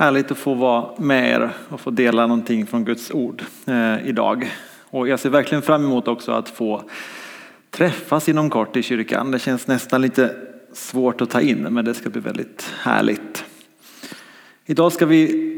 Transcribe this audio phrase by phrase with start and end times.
[0.00, 4.50] Härligt att få vara med er och få dela någonting från Guds ord eh, idag.
[4.90, 6.82] Och jag ser verkligen fram emot också att få
[7.70, 9.30] träffas inom kort i kyrkan.
[9.30, 10.34] Det känns nästan lite
[10.72, 13.44] svårt att ta in men det ska bli väldigt härligt.
[14.66, 15.52] Idag ska vi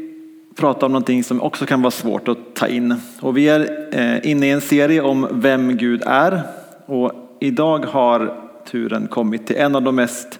[0.55, 2.95] prata om någonting som också kan vara svårt att ta in.
[3.19, 6.41] Och vi är eh, inne i en serie om vem Gud är.
[6.85, 10.39] Och idag har turen kommit till en av de mest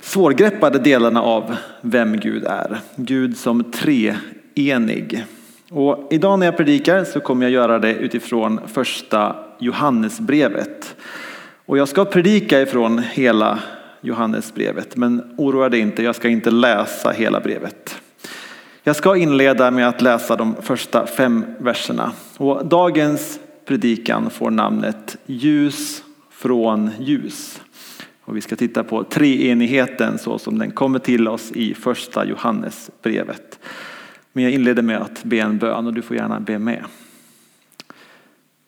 [0.00, 2.78] svårgreppade delarna av vem Gud är.
[2.96, 5.24] Gud som treenig.
[5.70, 10.96] Och idag när jag predikar så kommer jag göra det utifrån första Johannesbrevet.
[11.66, 13.58] Och jag ska predika ifrån hela
[14.00, 18.00] Johannesbrevet, men oroa dig inte, jag ska inte läsa hela brevet.
[18.82, 22.12] Jag ska inleda med att läsa de första fem verserna.
[22.36, 27.60] Och dagens predikan får namnet Ljus från ljus.
[28.28, 33.58] Och vi ska titta på treenigheten så som den kommer till oss i första Johannesbrevet.
[34.32, 36.84] Men jag inleder med att be en bön och du får gärna be med.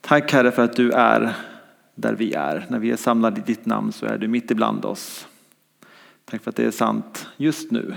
[0.01, 1.37] Tack Herre för att du är
[1.95, 2.67] där vi är.
[2.69, 5.29] När vi är samlade i ditt namn så är du mitt ibland oss.
[6.25, 7.95] Tack för att det är sant just nu.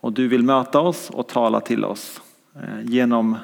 [0.00, 2.20] Och du vill möta oss och tala till oss
[2.54, 3.36] eh, genom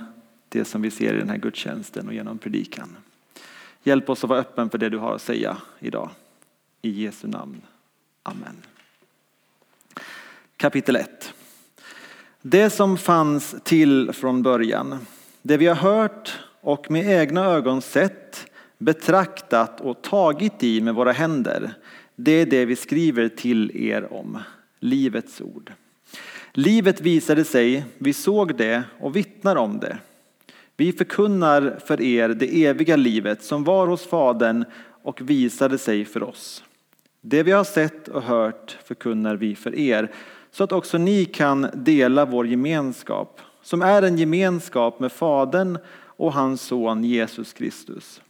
[0.48, 2.96] det som vi ser i den här gudstjänsten och genom predikan.
[3.82, 6.10] Hjälp oss att vara öppen för det du har att säga idag.
[6.84, 7.60] I Jesu namn.
[8.22, 8.56] Amen.
[10.56, 11.34] Kapitel 1.
[12.42, 14.98] Det som fanns till från början,
[15.42, 18.46] det vi har hört och med egna ögon sett,
[18.78, 21.74] betraktat och tagit i med våra händer,
[22.16, 24.38] det är det vi skriver till er om,
[24.80, 25.72] livets ord.
[26.52, 29.98] Livet visade sig, vi såg det och vittnar om det.
[30.76, 34.64] Vi förkunnar för er det eviga livet som var hos Fadern
[35.02, 36.64] och visade sig för oss.
[37.26, 40.12] Det vi har sett och hört förkunnar vi för er
[40.50, 46.32] så att också ni kan dela vår gemenskap som är en gemenskap med Fadern och
[46.32, 48.20] hans son Jesus Kristus.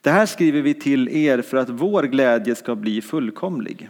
[0.00, 3.88] Det här skriver vi till er för att vår glädje ska bli fullkomlig.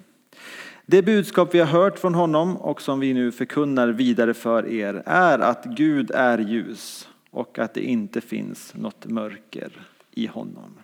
[0.87, 5.03] Det budskap vi har hört från honom och som vi nu förkunnar vidare för er
[5.07, 9.71] är att Gud är ljus och att det inte finns något mörker
[10.11, 10.79] i honom.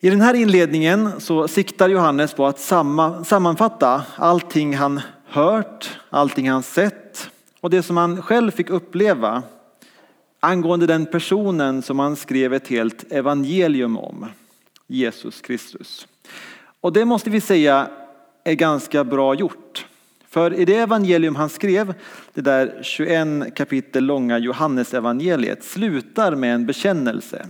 [0.00, 2.60] I den här inledningen så siktar Johannes på att
[3.24, 9.42] sammanfatta allting han hört, allting han sett och det som han själv fick uppleva
[10.40, 14.26] angående den personen som han skrev ett helt evangelium om,
[14.86, 16.06] Jesus Kristus.
[16.80, 17.90] Och det måste vi säga
[18.44, 19.86] är ganska bra gjort.
[20.28, 21.94] För i det evangelium han skrev,
[22.34, 27.46] det där 21 kapitel långa Johannesevangeliet, slutar med en bekännelse.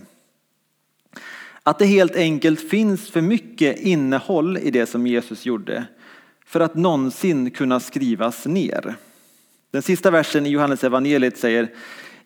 [1.68, 5.84] Att det helt enkelt finns för mycket innehåll i det som Jesus gjorde
[6.46, 8.94] för att någonsin kunna skrivas ner.
[9.70, 11.68] Den sista versen i Johannes evangeliet säger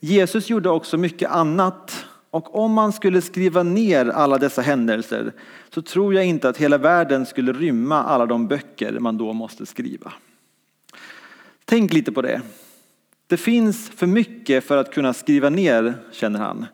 [0.00, 5.32] Jesus gjorde också mycket annat och om man skulle skriva ner alla dessa händelser
[5.70, 9.66] så tror jag inte att hela världen skulle rymma alla de böcker man då måste
[9.66, 10.12] skriva.
[11.64, 12.40] Tänk lite på det.
[13.26, 16.66] Det finns för mycket för att kunna skriva ner, känner han.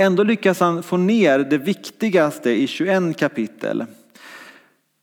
[0.00, 3.84] Ändå lyckas han få ner det viktigaste i 21 kapitel.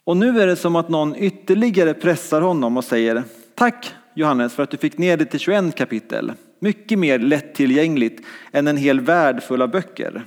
[0.03, 3.23] Och nu är det som att någon ytterligare pressar honom och säger
[3.56, 6.33] Tack Johannes för att du fick ner det till 21 kapitel.
[6.59, 10.25] Mycket mer lättillgängligt än en hel värld full av böcker.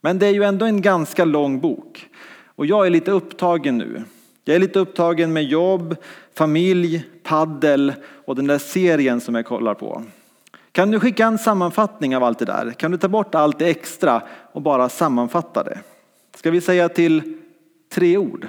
[0.00, 2.08] Men det är ju ändå en ganska lång bok.
[2.46, 4.02] Och jag är lite upptagen nu.
[4.44, 5.96] Jag är lite upptagen med jobb,
[6.34, 7.92] familj, paddel
[8.24, 10.04] och den där serien som jag kollar på.
[10.74, 12.70] Kan du skicka en sammanfattning av allt det där?
[12.70, 15.78] Kan du ta bort allt det extra och bara sammanfatta det?
[16.34, 17.38] Ska vi säga till
[17.92, 18.48] tre ord?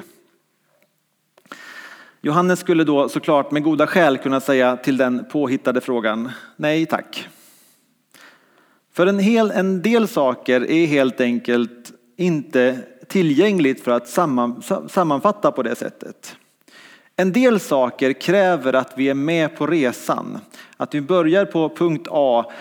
[2.22, 7.28] Johannes skulle då såklart med goda skäl kunna säga till den påhittade frågan nej tack.
[8.94, 15.52] För en, hel, en del saker är helt enkelt inte tillgängligt för att samman, sammanfatta
[15.52, 16.36] på det sättet.
[17.18, 20.40] En del saker kräver att vi är med på resan.
[20.78, 22.52] Att vi börjar på punkt A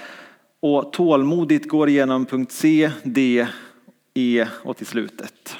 [0.60, 3.46] och tålmodigt går igenom punkt C, D,
[4.14, 5.56] E och till slutet.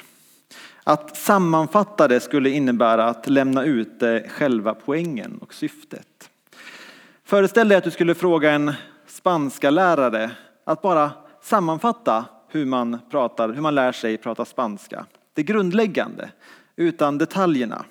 [0.83, 6.29] Att sammanfatta det skulle innebära att lämna ut eh, själva poängen och syftet.
[7.23, 8.73] Föreställ dig att du skulle fråga en
[9.07, 10.31] spanska lärare
[10.63, 15.05] att bara sammanfatta hur man, pratar, hur man lär sig prata spanska.
[15.33, 16.29] Det grundläggande,
[16.75, 17.85] utan detaljerna.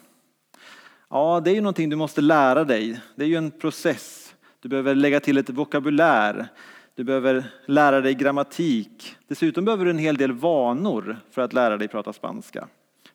[1.15, 3.01] Ja, det är ju någonting du måste lära dig.
[3.15, 4.35] Det är ju en process.
[4.61, 6.49] Du behöver lägga till ett vokabulär.
[6.95, 9.17] Du behöver lära dig grammatik.
[9.29, 12.69] Dessutom behöver du en hel del vanor för att lära dig prata spanska.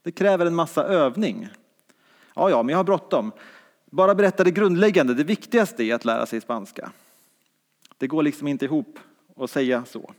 [0.03, 1.47] Det kräver en massa övning.
[2.35, 3.31] Ja, ja, men jag har bråttom.
[3.85, 6.91] bara berätta det grundläggande, det viktigaste är att lära sig spanska.
[7.97, 8.99] Det går liksom inte ihop
[9.37, 10.13] att säga så.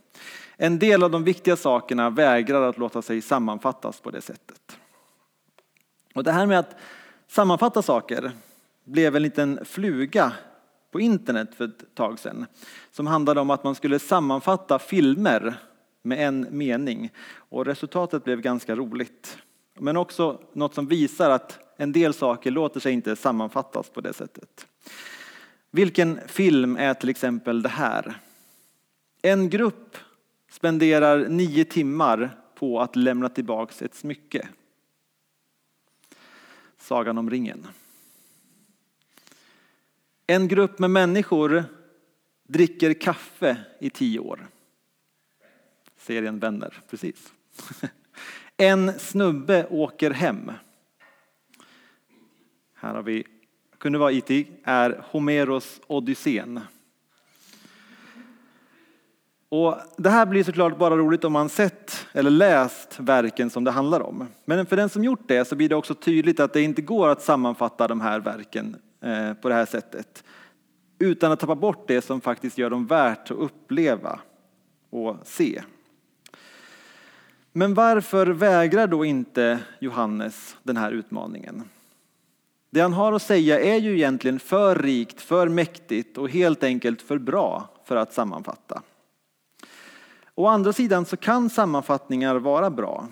[0.57, 4.77] En del av de viktiga sakerna vägrar att låta sig sammanfattas på det sättet.
[6.15, 6.75] Och det här med att
[7.31, 8.31] sammanfatta saker
[8.83, 10.33] blev en liten fluga
[10.91, 12.45] på internet för ett tag sedan
[12.91, 15.55] som handlade om att man skulle sammanfatta filmer
[16.01, 19.37] med en mening och resultatet blev ganska roligt.
[19.79, 24.13] Men också något som visar att en del saker låter sig inte sammanfattas på det
[24.13, 24.67] sättet.
[25.71, 28.19] Vilken film är till exempel det här?
[29.21, 29.97] En grupp
[30.51, 34.47] spenderar nio timmar på att lämna tillbaks ett smycke.
[36.81, 37.67] Sagan om ringen.
[40.27, 41.63] En grupp med människor
[42.47, 44.47] dricker kaffe i tio år.
[45.97, 47.33] Serien Vänner, precis.
[48.57, 50.51] En snubbe åker hem.
[52.73, 53.27] Här har vi,
[53.77, 56.59] kunde vara IT, är Homeros Odysseen.
[59.51, 63.71] Och det här blir såklart bara roligt om man sett eller läst verken som det
[63.71, 64.27] handlar om.
[64.45, 67.09] Men för den som gjort det så blir det också tydligt att det inte går
[67.09, 70.23] att sammanfatta de här verken eh, på det här sättet
[70.99, 74.19] utan att tappa bort det som faktiskt gör dem värt att uppleva
[74.89, 75.61] och se.
[77.51, 81.63] Men varför vägrar då inte Johannes den här utmaningen?
[82.69, 87.01] Det han har att säga är ju egentligen för rikt, för mäktigt och helt enkelt
[87.01, 88.81] för bra för att sammanfatta.
[90.41, 93.07] Å andra sidan så kan sammanfattningar vara bra.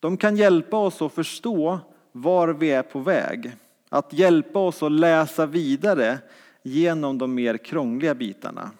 [0.00, 1.80] De kan hjälpa oss att förstå
[2.12, 3.52] var vi är på väg.
[3.88, 6.18] Att hjälpa oss att läsa vidare
[6.62, 8.70] genom de mer krångliga bitarna.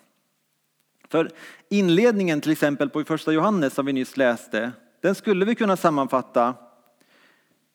[1.08, 1.30] För
[1.68, 6.54] inledningen till exempel på första Johannes som vi nyss läste, den skulle vi kunna sammanfatta.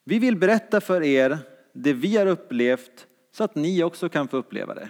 [0.03, 1.37] Vi vill berätta för er
[1.73, 4.89] det vi har upplevt så att ni också kan få uppleva det.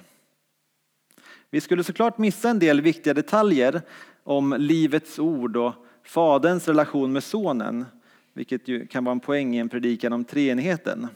[1.49, 3.81] Vi skulle såklart missa en del viktiga detaljer
[4.27, 7.85] om livets ord och faderns relation med sonen,
[8.33, 11.07] vilket ju kan vara en poäng i en predikan om treenigheten.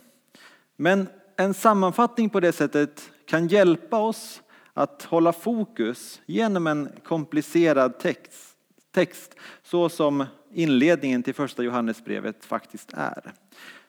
[0.76, 4.42] Men en sammanfattning på det sättet kan hjälpa oss
[4.74, 8.56] att hålla fokus genom en komplicerad text,
[8.92, 13.34] text så som inledningen till första Johannesbrevet faktiskt är.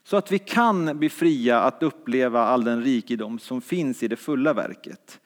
[0.05, 4.17] Så att vi kan bli fria att uppleva all den rikedom som finns i det
[4.17, 5.21] fulla verket.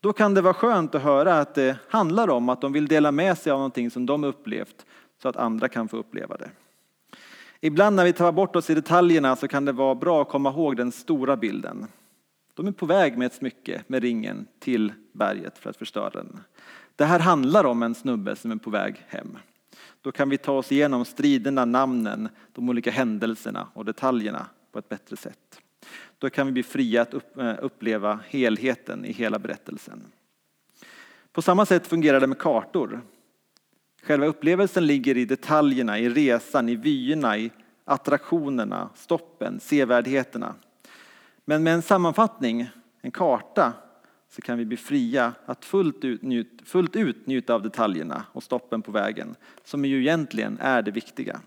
[0.00, 3.12] Då kan det vara skönt att höra att det handlar om att de vill dela
[3.12, 4.86] med sig av någonting som de upplevt
[5.22, 6.50] så att andra kan få uppleva det.
[7.60, 10.50] Ibland när vi tar bort oss i detaljerna så kan det vara bra att komma
[10.50, 11.86] ihåg den stora bilden.
[12.54, 16.40] De är på väg med ett smycke med ringen till berget för att förstöra den.
[16.96, 19.38] Det här handlar om en snubbe som är på väg hem.
[20.02, 24.88] Då kan vi ta oss igenom striderna, namnen, de olika händelserna och detaljerna på ett
[24.88, 25.60] bättre sätt.
[26.18, 30.02] Då kan vi bli fria att eh, uppleva helheten i hela berättelsen.
[31.32, 33.00] På samma sätt fungerar det med kartor.
[34.02, 37.50] Själva upplevelsen ligger i detaljerna, i resan, i vyerna, i
[37.84, 40.54] attraktionerna, stoppen, sevärdheterna.
[41.44, 43.72] Men med en sammanfattning, en karta,
[44.30, 46.20] så kan vi bli fria att fullt ut,
[46.64, 49.34] fullt ut njuta av detaljerna och stoppen på vägen,
[49.64, 51.40] som ju egentligen är det viktiga.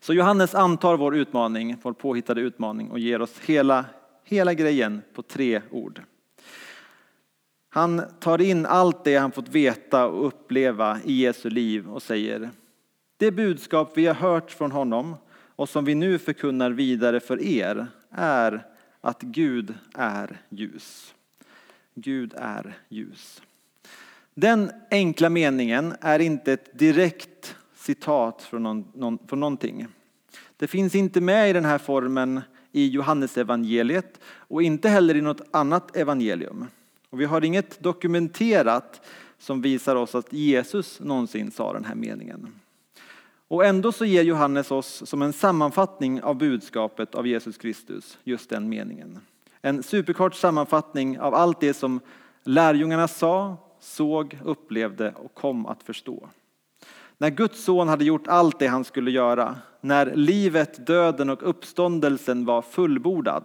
[0.00, 3.84] Så Johannes antar vår utmaning, vår påhittade utmaning och ger oss hela,
[4.24, 6.02] hela grejen på tre ord.
[7.68, 12.50] Han tar in allt det han fått veta och uppleva i Jesu liv och säger
[13.16, 15.16] det budskap vi har hört från honom
[15.56, 18.66] och som vi nu förkunnar vidare för er är
[19.00, 21.14] att Gud är ljus.
[21.94, 23.42] Gud är ljus.
[24.34, 29.86] Den enkla meningen är inte ett direkt citat från, någon, någon, från någonting.
[30.56, 32.40] Det finns inte med i den här formen
[32.72, 36.66] i Johannesevangeliet och inte heller i något annat evangelium.
[37.10, 39.00] Och vi har inget dokumenterat
[39.38, 42.54] som visar oss att Jesus någonsin sa den här meningen.
[43.48, 48.50] Och ändå så ger Johannes oss som en sammanfattning av budskapet av Jesus Kristus just
[48.50, 49.18] den meningen.
[49.62, 52.00] En superkort sammanfattning av allt det som
[52.44, 56.28] lärjungarna sa, såg, upplevde och kom att förstå.
[57.20, 62.44] När Guds son hade gjort allt det han skulle göra, när livet, döden och uppståndelsen
[62.44, 63.44] var fullbordad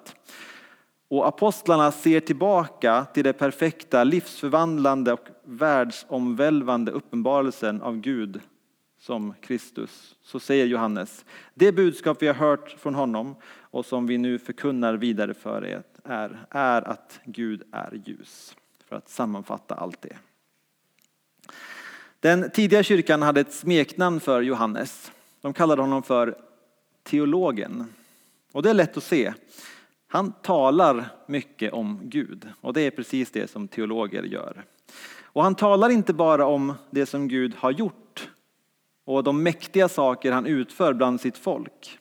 [1.08, 8.42] och apostlarna ser tillbaka till det perfekta, livsförvandlande och världsomvälvande uppenbarelsen av Gud
[9.00, 14.18] som Kristus, så säger Johannes, det budskap vi har hört från honom och som vi
[14.18, 18.56] nu förkunnar vidare för er är, är att Gud är ljus.
[18.90, 20.18] För att sammanfatta allt det.
[22.26, 25.12] Den tidiga kyrkan hade ett smeknamn för Johannes.
[25.42, 26.38] De kallade honom för
[27.04, 27.94] teologen.
[28.52, 29.34] Och det är lätt att se.
[30.08, 34.64] Han talar mycket om Gud och det är precis det som teologer gör.
[35.22, 38.30] Och han talar inte bara om det som Gud har gjort
[39.04, 42.00] och de mäktiga saker han utför bland sitt folk.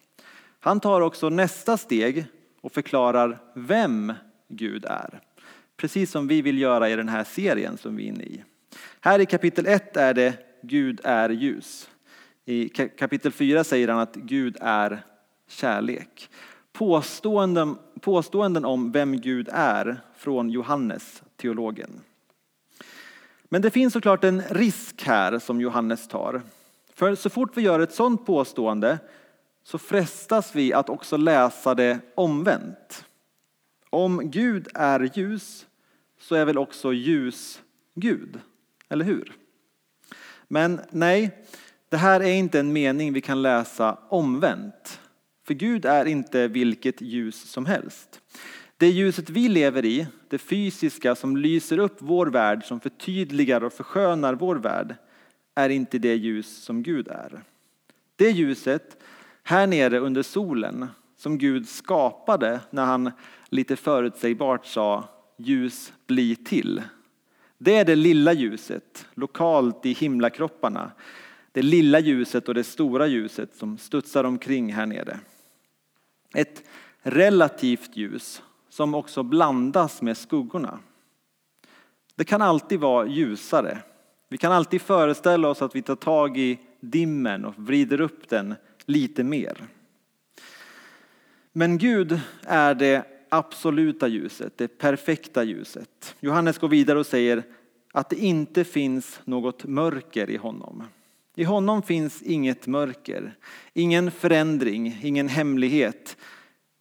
[0.61, 2.27] Han tar också nästa steg
[2.61, 4.13] och förklarar vem
[4.49, 5.21] Gud är.
[5.77, 8.45] Precis som vi vill göra i den här serien som vi är inne i.
[9.01, 11.91] Här i kapitel 1 är det Gud är ljus.
[12.45, 15.03] I kapitel 4 säger han att Gud är
[15.49, 16.31] kärlek.
[16.73, 22.01] Påståenden, påståenden om vem Gud är från Johannes, teologen.
[23.45, 26.43] Men det finns såklart en risk här som Johannes tar.
[26.95, 28.99] För så fort vi gör ett sådant påstående
[29.65, 33.05] så frestas vi att också läsa det omvänt.
[33.91, 35.67] Om Gud är ljus
[36.21, 37.63] så är väl också ljus
[37.95, 38.41] Gud,
[38.95, 39.33] eller hur?
[40.49, 41.31] Men nej,
[41.89, 45.01] det här är inte en mening vi kan läsa omvänt.
[45.47, 48.21] För Gud är inte vilket ljus som helst.
[48.77, 53.73] Det ljuset vi lever i, det fysiska som lyser upp vår värld, som förtydligar och
[53.73, 54.95] förskönar vår värld,
[55.55, 57.43] är inte det ljus som Gud är.
[58.17, 58.97] Det ljuset
[59.43, 60.87] här nere under solen
[61.17, 63.11] som Gud skapade när han
[63.49, 66.83] lite förutsägbart sa ljus bli till.
[67.65, 70.93] Det är det lilla ljuset, lokalt i himlakropparna.
[71.53, 75.19] Det lilla ljuset och det stora ljuset som studsar omkring här nere.
[76.35, 76.63] Ett
[77.03, 80.79] relativt ljus som också blandas med skuggorna.
[82.15, 83.79] Det kan alltid vara ljusare.
[84.29, 88.55] Vi kan alltid föreställa oss att vi tar tag i dimmen och vrider upp den
[88.87, 89.67] lite mer.
[91.53, 96.17] Men Gud är det absoluta ljuset, det perfekta ljuset.
[96.21, 97.43] Johannes går vidare och säger
[97.93, 100.83] att det inte finns något mörker i honom.
[101.37, 103.37] I honom finns inget mörker,
[103.73, 106.17] ingen förändring, ingen hemlighet,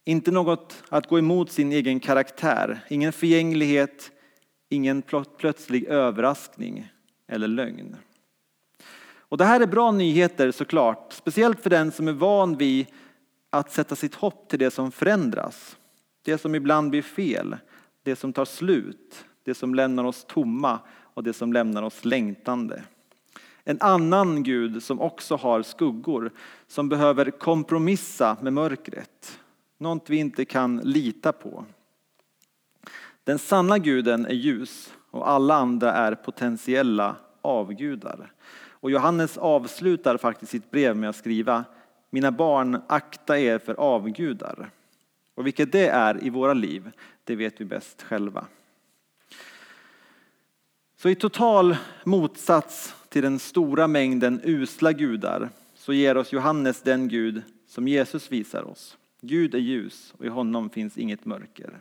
[0.04, 4.10] inte något att gå emot sin egen karaktär, ingen förgänglighet,
[4.68, 5.02] ingen
[5.38, 6.88] plötslig överraskning
[7.28, 7.96] eller lögn.
[9.16, 12.86] Och det här är bra nyheter såklart, speciellt för den som är van vid
[13.50, 15.76] att sätta sitt hopp till det som förändras.
[16.24, 17.56] Det som ibland blir fel,
[18.02, 22.82] det som tar slut, det som lämnar oss tomma och det som lämnar oss längtande.
[23.64, 26.30] En annan Gud som också har skuggor,
[26.66, 29.40] som behöver kompromissa med mörkret.
[29.78, 31.64] Något vi inte kan lita på.
[33.24, 38.32] Den sanna guden är ljus och alla andra är potentiella avgudar.
[38.70, 41.64] Och Johannes avslutar faktiskt sitt brev med att skriva
[42.10, 44.70] Mina barn, akta er för avgudar.
[45.34, 46.90] Och vilket det är i våra liv,
[47.24, 48.46] det vet vi bäst själva.
[50.96, 57.08] Så i total motsats till den stora mängden usla gudar så ger oss Johannes den
[57.08, 58.96] Gud som Jesus visar oss.
[59.20, 61.80] Gud är ljus och i honom finns inget mörker.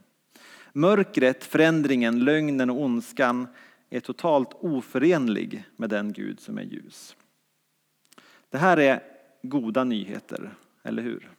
[0.73, 3.47] Mörkret, förändringen, lögnen och ondskan
[3.89, 7.15] är totalt oförenlig med den Gud som är ljus.
[8.49, 9.03] Det här är
[9.41, 11.29] goda nyheter, eller hur?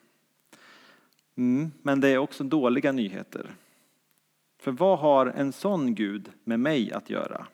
[1.36, 3.50] Mm, men det är också dåliga nyheter.
[4.60, 7.46] För vad har en sån Gud med mig att göra?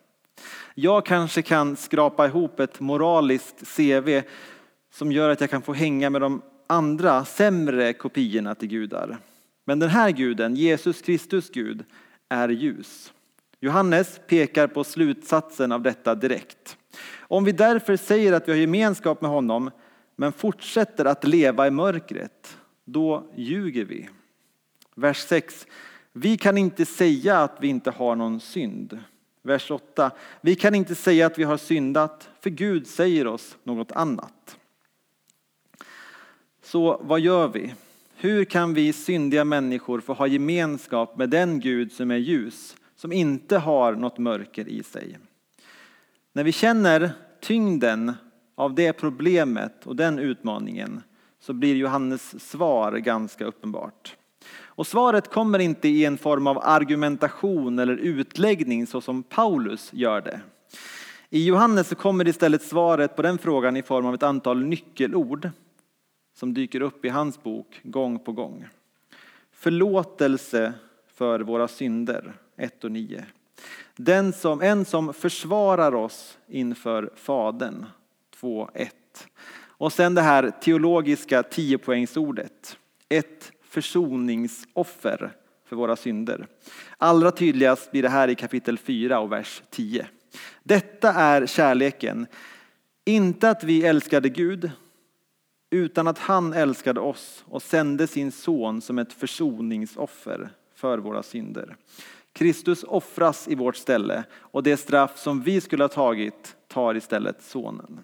[0.74, 4.22] Jag kanske kan skrapa ihop ett moraliskt CV
[4.92, 9.18] som gör att jag kan få hänga med de andra sämre kopiorna till gudar.
[9.64, 11.84] Men den här guden, Jesus Kristus Gud,
[12.28, 13.12] är ljus.
[13.60, 16.76] Johannes pekar på slutsatsen av detta direkt.
[17.18, 19.70] Om vi därför säger att vi har gemenskap med honom
[20.16, 22.56] men fortsätter att leva i mörkret,
[22.92, 24.08] då ljuger vi.
[24.94, 25.66] Vers 6.
[26.12, 28.98] Vi kan inte säga att vi inte har någon synd.
[29.42, 30.10] Vers 8.
[30.40, 34.58] Vi kan inte säga att vi har syndat, för Gud säger oss något annat.
[36.62, 37.74] Så vad gör vi?
[38.14, 43.12] Hur kan vi syndiga människor få ha gemenskap med den Gud som är ljus, som
[43.12, 45.18] inte har något mörker i sig?
[46.32, 48.12] När vi känner tyngden
[48.54, 51.02] av det problemet och den utmaningen
[51.40, 54.16] så blir Johannes svar ganska uppenbart.
[54.80, 60.20] Och svaret kommer inte i en form av argumentation eller utläggning så som Paulus gör
[60.20, 60.40] det.
[61.30, 65.50] I Johannes så kommer istället svaret på den frågan i form av ett antal nyckelord
[66.34, 68.66] som dyker upp i hans bok gång på gång.
[69.52, 70.72] Förlåtelse
[71.14, 73.24] för våra synder, 1 och 9.
[73.96, 77.86] Den som, en som försvarar oss inför Fadern,
[78.40, 78.94] 2, 1.
[79.80, 82.76] Och sen det här teologiska tiopoängsordet,
[83.08, 85.32] ett försoningsoffer
[85.64, 86.46] för våra synder.
[86.98, 90.06] Allra tydligast blir det här i kapitel 4 och vers 10.
[90.62, 92.26] Detta är kärleken,
[93.04, 94.70] inte att vi älskade Gud
[95.70, 101.76] utan att han älskade oss och sände sin son som ett försoningsoffer för våra synder.
[102.32, 107.42] Kristus offras i vårt ställe och det straff som vi skulle ha tagit tar istället
[107.42, 108.00] sonen.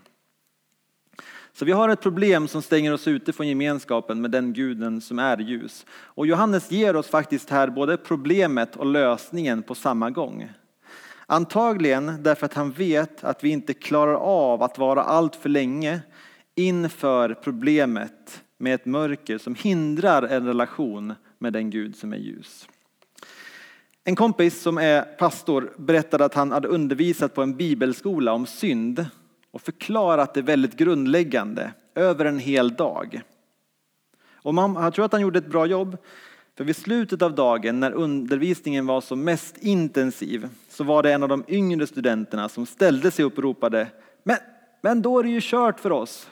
[1.59, 5.19] Så vi har ett problem som stänger oss ute från gemenskapen med den guden som
[5.19, 5.87] är ljus.
[5.91, 10.53] Och Johannes ger oss faktiskt här både problemet och lösningen på samma gång.
[11.27, 16.01] Antagligen därför att han vet att vi inte klarar av att vara allt för länge
[16.55, 22.69] inför problemet med ett mörker som hindrar en relation med den Gud som är ljus.
[24.05, 29.07] En kompis som är pastor berättade att han hade undervisat på en bibelskola om synd
[29.57, 33.23] och förklarat det väldigt grundläggande över en hel dag.
[34.33, 35.97] Och man, jag tror att han gjorde ett bra jobb,
[36.57, 41.23] för vid slutet av dagen när undervisningen var som mest intensiv så var det en
[41.23, 43.89] av de yngre studenterna som ställde sig upp och ropade
[44.23, 44.37] men,
[44.81, 46.31] men då är det ju kört för oss.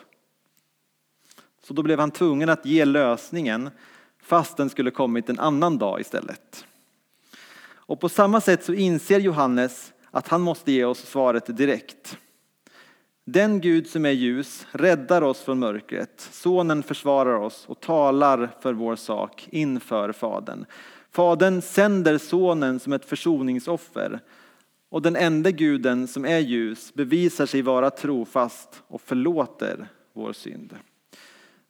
[1.63, 3.71] Så då blev han tvungen att ge lösningen
[4.23, 6.67] fast den skulle kommit en annan dag istället.
[7.67, 12.19] Och på samma sätt så inser Johannes att han måste ge oss svaret direkt.
[13.27, 16.21] Den Gud som är ljus räddar oss från mörkret.
[16.33, 20.65] Sonen försvarar oss och talar för vår sak inför Fadern.
[21.11, 24.21] Fadern sänder sonen som ett försoningsoffer
[24.89, 30.77] och den enda guden som är ljus bevisar sig vara trofast och förlåter vår synd.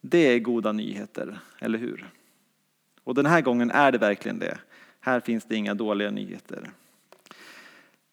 [0.01, 2.11] Det är goda nyheter, eller hur?
[3.05, 4.59] Och den här gången är det verkligen det.
[5.01, 6.71] Här finns det inga dåliga nyheter.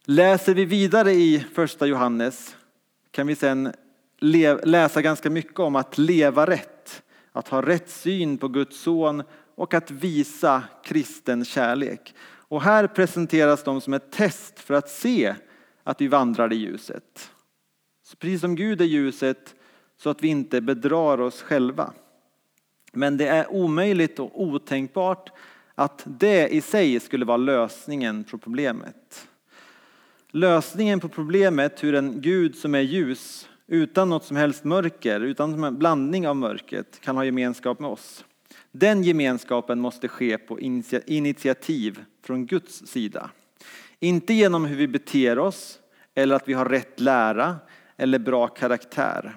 [0.06, 2.56] Läser vi vidare i första Johannes
[3.12, 3.74] kan vi sen
[4.64, 9.24] läsa ganska mycket om att leva rätt, att ha rätt syn på Guds son
[9.56, 12.16] och att visa kristen kärlek.
[12.24, 15.36] Och här presenteras de som ett test för att se
[15.84, 17.32] att vi vandrar i ljuset.
[18.04, 19.56] Så precis som Gud är ljuset
[19.98, 21.94] så att vi inte bedrar oss själva.
[22.94, 25.30] Men det är omöjligt och otänkbart
[25.76, 29.28] att det i sig skulle vara lösningen på problemet.
[30.34, 35.64] Lösningen på problemet hur en Gud som är ljus utan något som helst mörker, utan
[35.64, 38.26] en blandning av mörkret kan ha gemenskap med oss.
[38.72, 40.60] Den gemenskapen måste ske på
[41.06, 43.30] initiativ från Guds sida.
[44.00, 45.80] Inte genom hur vi beter oss
[46.16, 47.56] eller att vi har rätt lära
[47.98, 49.36] eller bra karaktär.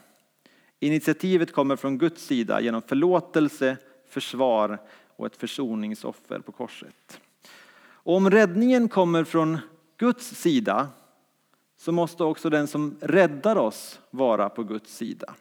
[0.80, 3.76] Initiativet kommer från Guds sida genom förlåtelse,
[4.08, 4.78] försvar
[5.16, 7.20] och ett försoningsoffer på korset.
[7.86, 9.58] Och om räddningen kommer från
[9.96, 10.88] Guds sida
[11.76, 15.34] så måste också den som räddar oss vara på Guds sida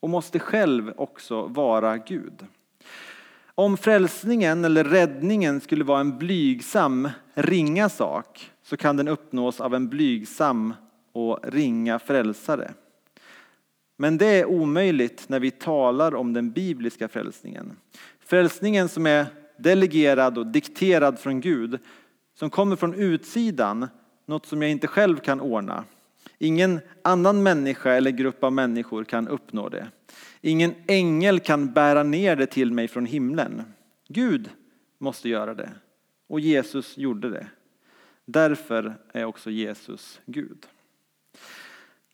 [0.00, 2.46] och måste själv också vara Gud.
[3.54, 9.74] Om frälsningen eller räddningen skulle vara en blygsam, ringa sak så kan den uppnås av
[9.74, 10.74] en blygsam
[11.12, 12.72] och ringa frälsare.
[13.96, 17.76] Men det är omöjligt när vi talar om den bibliska frälsningen.
[18.20, 19.26] Frälsningen som är
[19.58, 21.78] delegerad och dikterad från Gud,
[22.38, 23.88] som kommer från utsidan,
[24.26, 25.84] något som jag inte själv kan ordna.
[26.38, 29.88] Ingen annan människa eller grupp av människor kan uppnå det.
[30.40, 33.62] Ingen ängel kan bära ner det till mig från himlen.
[34.08, 34.50] Gud
[34.98, 35.70] måste göra det.
[36.28, 37.46] Och Jesus gjorde det.
[38.24, 40.66] Därför är också Jesus Gud.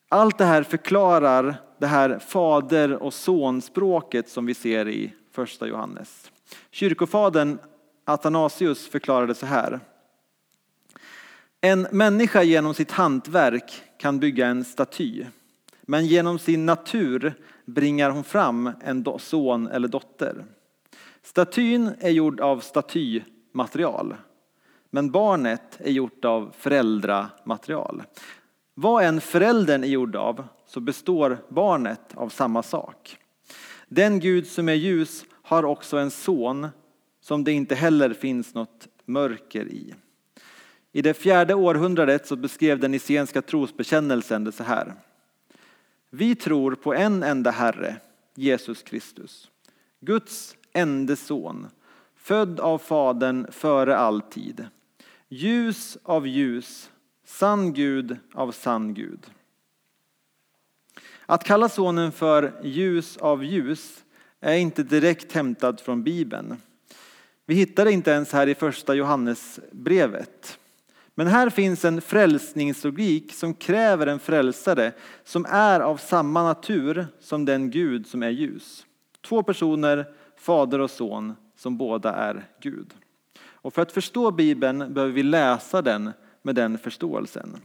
[0.09, 6.31] Allt det här förklarar det här fader och sonspråket som vi ser i första Johannes.
[6.71, 7.59] Kyrkofadern
[8.05, 9.81] Athanasius förklarade så här.
[11.65, 15.25] En människa genom sitt hantverk kan bygga en staty,
[15.83, 20.45] men genom sin natur bringar hon fram en son eller dotter.
[21.23, 24.17] Statyn är gjord av statymaterial,
[24.91, 28.03] men barnet är gjort av föräldramaterial.
[28.75, 33.19] Vad en föräldern är gjord av så består barnet av samma sak.
[33.89, 36.69] Den Gud som är ljus har också en son
[37.21, 39.95] som det inte heller finns något mörker i.
[40.97, 44.95] I det fjärde århundradet så beskrev den nicenska trosbekännelsen det så här.
[46.11, 47.97] Vi tror på en enda Herre,
[48.35, 49.51] Jesus Kristus,
[50.01, 51.67] Guds ende son,
[52.17, 54.67] född av Fadern före all tid,
[55.29, 56.91] ljus av ljus,
[57.25, 59.27] sann Gud av sann Gud.
[61.27, 64.05] Att kalla sonen för ljus av ljus
[64.41, 66.57] är inte direkt hämtad från Bibeln.
[67.47, 70.59] Vi hittar det inte ens här i första Johannesbrevet.
[71.15, 74.93] Men här finns en frälsningslogik som kräver en frälsare
[75.25, 78.87] som är av samma natur som den Gud som är ljus.
[79.21, 82.95] Två personer, fader och son, som båda är Gud.
[83.43, 86.11] Och för att förstå Bibeln behöver vi läsa den
[86.43, 87.61] med den förståelsen.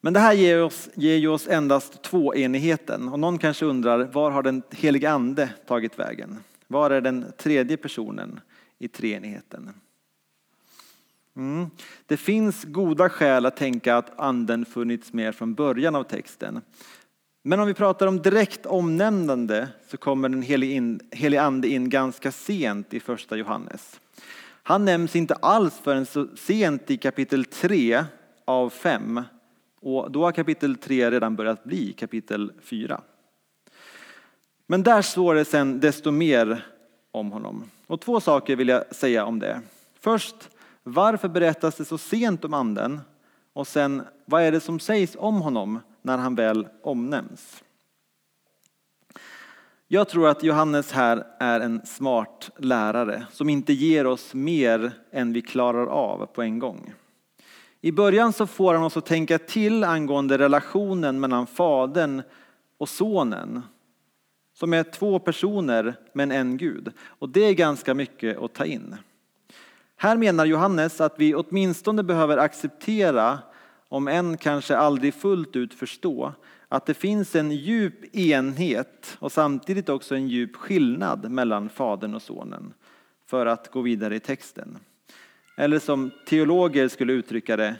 [0.00, 4.42] Men det här ger oss, ger oss endast tvåenigheten och någon kanske undrar var har
[4.42, 6.38] den helige ande tagit vägen?
[6.66, 8.40] Var är den tredje personen
[8.78, 9.74] i treenigheten?
[11.38, 11.70] Mm.
[12.06, 16.60] Det finns goda skäl att tänka att anden funnits med från början av texten.
[17.42, 20.42] Men om vi pratar om direkt omnämnande så kommer den
[21.12, 24.00] helige ande in ganska sent i första Johannes.
[24.62, 28.04] Han nämns inte alls förrän så sent i kapitel 3
[28.44, 29.22] av 5
[29.80, 33.00] och då har kapitel 3 redan börjat bli kapitel 4.
[34.66, 36.66] Men där står det sen desto mer
[37.10, 37.64] om honom.
[37.86, 39.60] Och två saker vill jag säga om det.
[40.00, 40.48] Först,
[40.82, 43.00] varför berättas det så sent om anden?
[43.52, 47.62] Och sen, vad är det som sägs om honom när han väl omnämns?
[49.90, 55.32] Jag tror att Johannes här är en smart lärare som inte ger oss mer än
[55.32, 56.94] vi klarar av på en gång.
[57.80, 62.22] I början så får han oss att tänka till angående relationen mellan fadern
[62.78, 63.62] och sonen.
[64.54, 66.92] Som är två personer men en Gud.
[67.00, 68.96] Och det är ganska mycket att ta in.
[70.00, 73.38] Här menar Johannes att vi åtminstone behöver acceptera,
[73.88, 76.32] om än kanske aldrig fullt ut förstå,
[76.68, 82.22] att det finns en djup enhet och samtidigt också en djup skillnad mellan Fadern och
[82.22, 82.72] Sonen
[83.26, 84.78] för att gå vidare i texten.
[85.56, 87.74] Eller som teologer skulle uttrycka det,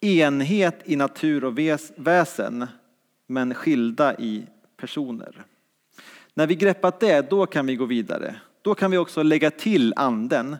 [0.00, 1.58] enhet i natur och
[1.96, 2.66] väsen
[3.26, 5.44] men skilda i personer.
[6.34, 8.34] När vi greppat det, då kan vi gå vidare.
[8.62, 10.56] Då kan vi också lägga till anden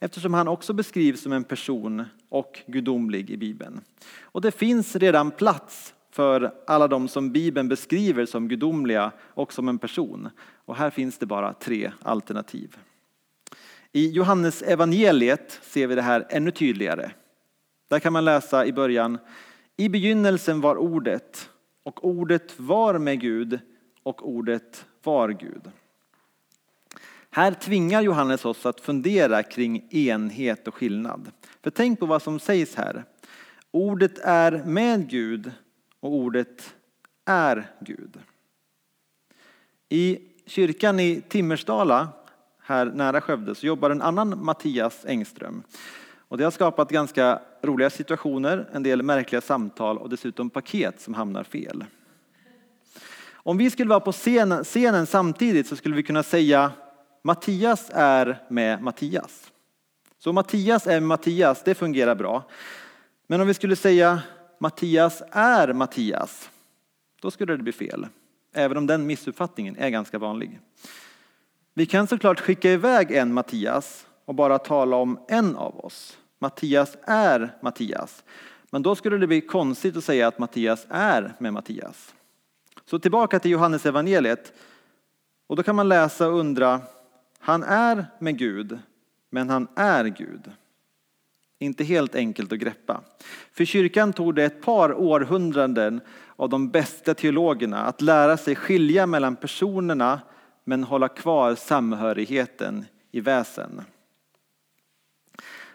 [0.00, 3.80] eftersom han också beskrivs som en person och gudomlig i Bibeln.
[4.22, 9.68] Och det finns redan plats för alla de som Bibeln beskriver som gudomliga och som
[9.68, 10.28] en person.
[10.64, 12.76] Och här finns det bara tre alternativ.
[13.92, 17.10] I Johannes evangeliet ser vi det här ännu tydligare.
[17.88, 19.18] Där kan man läsa i början,
[19.76, 21.50] i begynnelsen var ordet
[21.82, 23.60] och ordet var med Gud
[24.02, 25.70] och ordet var Gud.
[27.32, 31.30] Här tvingar Johannes oss att fundera kring enhet och skillnad.
[31.62, 33.04] För tänk på vad som sägs här.
[33.70, 35.52] Ordet är med Gud
[36.00, 36.74] och ordet
[37.24, 38.18] är Gud.
[39.88, 42.08] I kyrkan i Timmersdala,
[42.62, 45.62] här nära Skövde, så jobbar en annan Mattias Engström.
[46.28, 51.14] Och det har skapat ganska roliga situationer, en del märkliga samtal och dessutom paket som
[51.14, 51.84] hamnar fel.
[53.32, 56.72] Om vi skulle vara på scenen, scenen samtidigt så skulle vi kunna säga
[57.22, 59.52] Mattias är med Mattias.
[60.18, 62.44] Så Mattias är med Mattias, det fungerar bra.
[63.26, 64.22] Men om vi skulle säga
[64.58, 66.50] Mattias är Mattias,
[67.22, 68.06] då skulle det bli fel.
[68.54, 70.60] Även om den missuppfattningen är ganska vanlig.
[71.74, 76.18] Vi kan såklart skicka iväg en Mattias och bara tala om en av oss.
[76.38, 78.24] Mattias är Mattias.
[78.70, 82.14] Men då skulle det bli konstigt att säga att Mattias är med Mattias.
[82.84, 84.52] Så tillbaka till Johannes evangeliet.
[85.46, 86.80] Och då kan man läsa och undra,
[87.40, 88.78] han är med Gud,
[89.30, 90.50] men han är Gud.
[91.58, 93.00] Inte helt enkelt att greppa.
[93.52, 96.00] För kyrkan tog det ett par århundraden
[96.36, 100.20] av de bästa teologerna att lära sig skilja mellan personerna
[100.64, 103.82] men hålla kvar samhörigheten i väsen.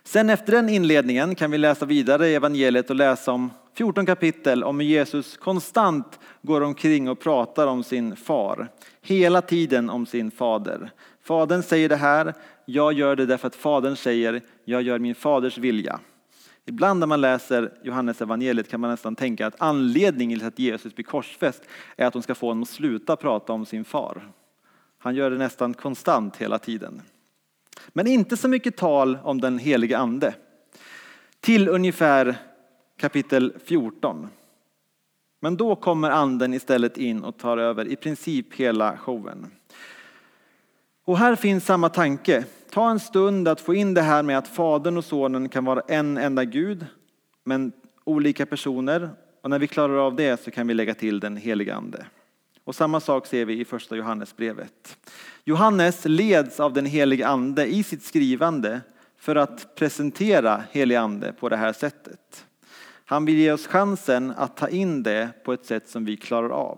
[0.04, 4.63] Sen efter den inledningen kan vi läsa vidare i evangeliet och läsa om 14 kapitel
[4.63, 8.67] om hur Jesus konstant går omkring och pratar om sin far.
[9.01, 10.91] Hela tiden om sin fader.
[11.26, 12.34] Fadern säger det här,
[12.66, 16.00] jag gör det därför att fadern säger, jag gör min faders vilja.
[16.66, 20.96] Ibland när man läser Johannes evangeliet kan man nästan tänka att anledningen till att Jesus
[20.96, 21.64] blir korsfäst
[21.96, 24.32] är att de ska få honom att sluta prata om sin far.
[24.98, 27.02] Han gör det nästan konstant hela tiden.
[27.88, 30.34] Men inte så mycket tal om den helige ande.
[31.40, 32.36] Till ungefär
[32.98, 34.30] kapitel 14.
[35.40, 39.52] Men då kommer anden istället in och tar över i princip hela showen.
[41.06, 42.46] Och här finns samma tanke.
[42.70, 45.82] Ta en stund att få in det här med att Fadern och Sonen kan vara
[45.88, 46.86] en enda Gud,
[47.44, 47.72] men
[48.04, 49.10] olika personer.
[49.41, 52.06] Och när vi klarar av det så kan vi lägga till den helige Ande.
[52.63, 54.98] Och samma sak ser vi i första Johannesbrevet.
[55.44, 58.82] Johannes leds av den helige Ande i sitt skrivande
[59.18, 62.46] för att presentera helig Ande på det här sättet.
[63.06, 66.50] Han vill ge oss chansen att ta in det på ett sätt som vi klarar
[66.50, 66.78] av.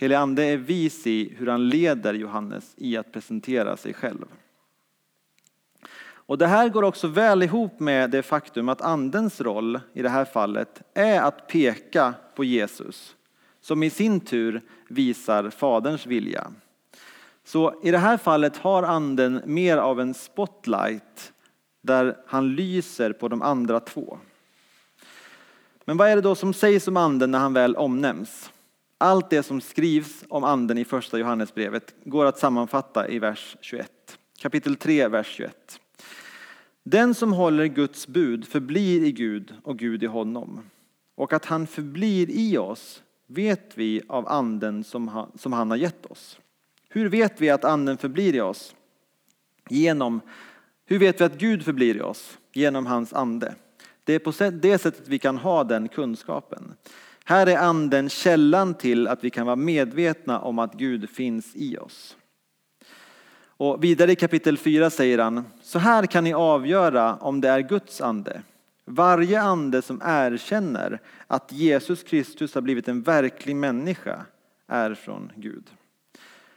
[0.00, 4.24] Helig Ande är vis i hur han leder Johannes i att presentera sig själv.
[6.10, 10.08] Och det här går också väl ihop med det faktum att andens roll i det
[10.08, 13.16] här fallet är att peka på Jesus
[13.60, 16.52] som i sin tur visar Faderns vilja.
[17.44, 21.32] Så i det här fallet har anden mer av en spotlight
[21.82, 24.18] där han lyser på de andra två.
[25.84, 28.50] Men vad är det då som sägs om anden när han väl omnämns?
[28.98, 34.18] Allt det som skrivs om anden i första Johannesbrevet går att sammanfatta i vers 21.
[34.38, 35.80] Kapitel 3, vers 21.
[36.82, 40.60] Den som håller Guds bud förblir i Gud och Gud i honom.
[41.14, 45.76] Och att han förblir i oss vet vi av anden som han, som han har
[45.76, 46.38] gett oss.
[46.88, 48.74] Hur vet vi att anden förblir i oss?
[49.68, 50.20] Genom,
[50.86, 52.38] hur vet vi att Gud förblir i oss?
[52.52, 53.54] Genom hans ande.
[54.04, 56.74] Det är på det sättet vi kan ha den kunskapen.
[57.28, 61.78] Här är anden källan till att vi kan vara medvetna om att Gud finns i
[61.78, 62.16] oss.
[63.46, 67.60] Och vidare i kapitel 4 säger han, så här kan ni avgöra om det är
[67.60, 68.42] Guds ande.
[68.84, 74.24] Varje ande som erkänner att Jesus Kristus har blivit en verklig människa
[74.66, 75.64] är från Gud.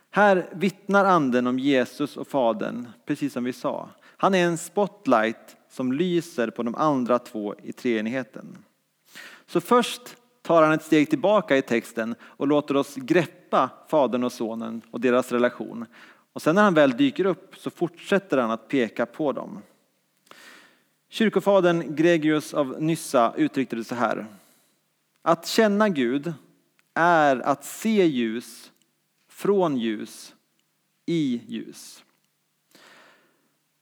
[0.09, 3.89] Här vittnar anden om Jesus och Fadern, precis som vi sa.
[4.17, 8.57] Han är en spotlight som lyser på de andra två i treenigheten.
[9.47, 10.17] Så först
[10.51, 15.01] tar han ett steg tillbaka i texten och låter oss greppa Fadern och Sonen och
[15.01, 15.85] deras relation.
[16.33, 19.61] Och sen när han väl dyker upp så fortsätter han att peka på dem.
[21.09, 24.25] Kyrkofadern Gregius av Nyssa uttryckte det så här.
[25.21, 26.33] Att känna Gud
[26.93, 28.71] är att se ljus
[29.29, 30.35] från ljus
[31.05, 32.03] i ljus.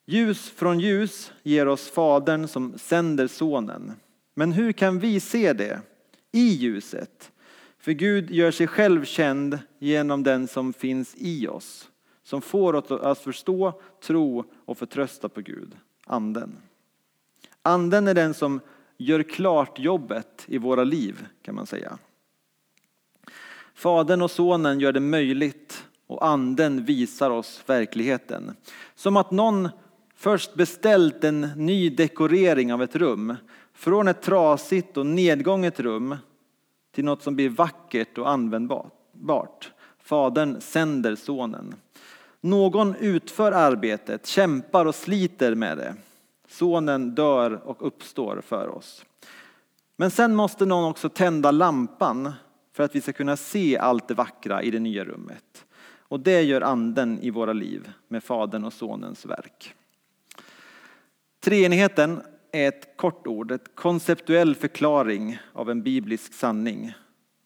[0.06, 3.94] Ljus från ljus ger oss Fadern som sänder Sonen.
[4.34, 5.82] Men hur kan vi se det?
[6.32, 7.32] I ljuset.
[7.78, 11.90] För Gud gör sig själv känd genom den som finns i oss.
[12.24, 16.58] Som får oss att förstå, tro och förtrösta på Gud, Anden.
[17.62, 18.60] Anden är den som
[18.98, 21.98] gör klart jobbet i våra liv kan man säga.
[23.74, 28.56] Fadern och sonen gör det möjligt och anden visar oss verkligheten.
[28.96, 29.70] Som att någon
[30.16, 33.36] först beställt en ny dekorering av ett rum.
[33.80, 36.16] Från ett trasigt och nedgånget rum
[36.92, 39.72] till något som blir vackert och användbart.
[40.00, 41.76] Fadern sänder sonen.
[42.42, 45.96] Någon utför arbetet, kämpar och sliter med det.
[46.48, 49.06] Sonen dör och uppstår för oss.
[49.96, 52.34] Men sen måste någon också tända lampan
[52.74, 55.66] för att vi ska kunna se allt det vackra i det nya rummet.
[55.98, 59.74] Och det gör anden i våra liv med Fadern och Sonens verk.
[61.40, 66.94] Treenigheten är ett kort ord, ett konceptuell förklaring av en biblisk sanning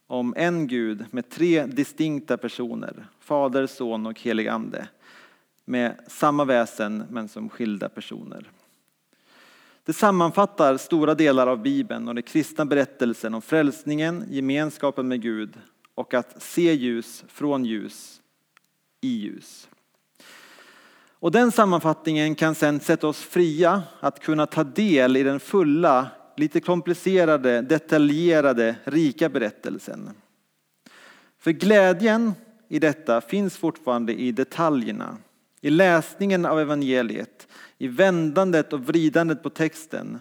[0.07, 4.87] om en Gud med tre distinkta personer, Fader, Son och helig Ande,
[5.65, 8.51] med samma väsen men som skilda personer.
[9.85, 15.59] Det sammanfattar stora delar av Bibeln och den kristna berättelsen om frälsningen, gemenskapen med Gud
[15.95, 18.21] och att se ljus från ljus
[19.01, 19.69] i ljus.
[21.23, 26.07] Och den sammanfattningen kan sedan sätta oss fria att kunna ta del i den fulla,
[26.37, 30.09] lite komplicerade, detaljerade, rika berättelsen.
[31.39, 32.33] För glädjen
[32.67, 35.17] i detta finns fortfarande i detaljerna,
[35.61, 40.19] i läsningen av evangeliet, i vändandet och vridandet på texten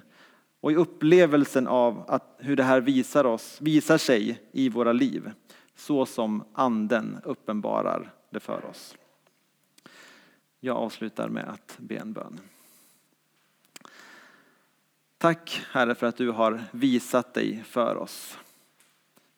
[0.60, 5.30] och i upplevelsen av att hur det här visar, oss, visar sig i våra liv,
[5.76, 8.94] så som anden uppenbarar det för oss.
[10.64, 12.40] Jag avslutar med att be en bön.
[15.18, 18.38] Tack Herre för att du har visat dig för oss.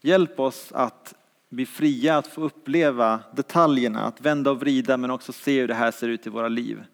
[0.01, 1.15] Hjälp oss att
[1.49, 5.75] bli fria att få uppleva detaljerna, att vända och vrida men också se hur det
[5.75, 6.85] här ser ut i våra liv.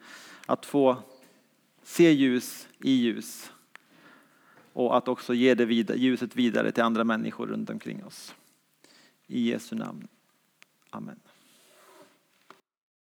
[0.47, 0.97] Att få
[1.83, 3.53] se ljus i ljus
[4.73, 8.35] och att också ge det vidare, ljuset vidare till andra människor runt omkring oss.
[9.27, 10.09] I Jesu namn.
[10.91, 11.21] Amen.